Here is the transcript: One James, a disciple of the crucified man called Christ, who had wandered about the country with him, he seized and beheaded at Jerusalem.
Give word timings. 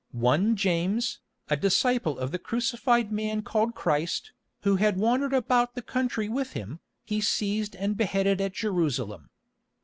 One 0.13 0.55
James, 0.55 1.19
a 1.47 1.55
disciple 1.55 2.17
of 2.17 2.31
the 2.31 2.39
crucified 2.39 3.11
man 3.11 3.43
called 3.43 3.75
Christ, 3.75 4.33
who 4.63 4.77
had 4.77 4.97
wandered 4.97 5.31
about 5.31 5.75
the 5.75 5.83
country 5.83 6.27
with 6.27 6.53
him, 6.53 6.79
he 7.05 7.21
seized 7.21 7.75
and 7.75 7.95
beheaded 7.95 8.41
at 8.41 8.53
Jerusalem. 8.53 9.29